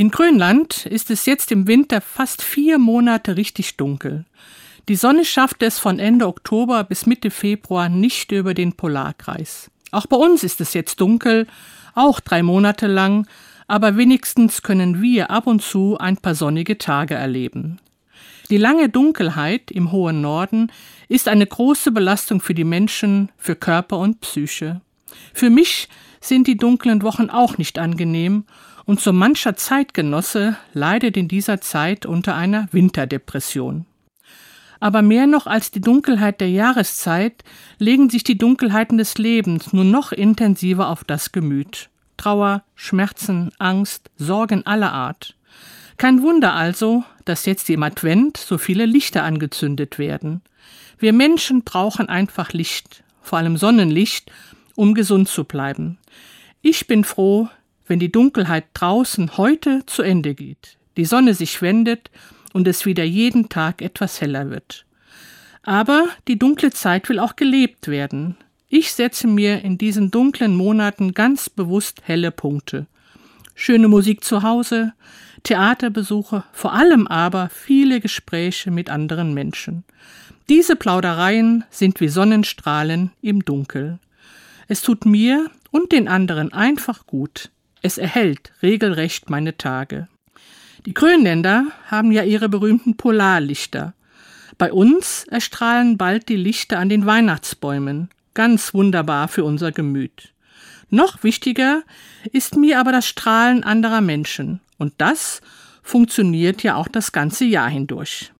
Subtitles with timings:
[0.00, 4.24] In Grönland ist es jetzt im Winter fast vier Monate richtig dunkel.
[4.88, 9.70] Die Sonne schafft es von Ende Oktober bis Mitte Februar nicht über den Polarkreis.
[9.90, 11.46] Auch bei uns ist es jetzt dunkel,
[11.94, 13.26] auch drei Monate lang,
[13.66, 17.78] aber wenigstens können wir ab und zu ein paar sonnige Tage erleben.
[18.48, 20.72] Die lange Dunkelheit im hohen Norden
[21.10, 24.80] ist eine große Belastung für die Menschen, für Körper und Psyche.
[25.34, 25.88] Für mich
[26.20, 28.44] sind die dunklen Wochen auch nicht angenehm,
[28.86, 33.86] und so mancher Zeitgenosse leidet in dieser Zeit unter einer Winterdepression.
[34.80, 37.44] Aber mehr noch als die Dunkelheit der Jahreszeit
[37.78, 41.90] legen sich die Dunkelheiten des Lebens nur noch intensiver auf das Gemüt.
[42.16, 45.36] Trauer, Schmerzen, Angst, Sorgen aller Art.
[45.96, 50.40] Kein Wunder also, dass jetzt im Advent so viele Lichter angezündet werden.
[50.98, 54.32] Wir Menschen brauchen einfach Licht, vor allem Sonnenlicht,
[54.80, 55.98] um gesund zu bleiben.
[56.62, 57.50] Ich bin froh,
[57.86, 62.10] wenn die Dunkelheit draußen heute zu Ende geht, die Sonne sich wendet
[62.54, 64.86] und es wieder jeden Tag etwas heller wird.
[65.64, 68.38] Aber die dunkle Zeit will auch gelebt werden.
[68.70, 72.86] Ich setze mir in diesen dunklen Monaten ganz bewusst helle Punkte.
[73.54, 74.94] Schöne Musik zu Hause,
[75.42, 79.84] Theaterbesuche, vor allem aber viele Gespräche mit anderen Menschen.
[80.48, 83.98] Diese Plaudereien sind wie Sonnenstrahlen im Dunkel.
[84.70, 87.50] Es tut mir und den anderen einfach gut.
[87.82, 90.06] Es erhält regelrecht meine Tage.
[90.86, 93.94] Die Grönländer haben ja ihre berühmten Polarlichter.
[94.58, 100.32] Bei uns erstrahlen bald die Lichter an den Weihnachtsbäumen ganz wunderbar für unser Gemüt.
[100.88, 101.82] Noch wichtiger
[102.30, 105.40] ist mir aber das Strahlen anderer Menschen, und das
[105.82, 108.28] funktioniert ja auch das ganze Jahr hindurch.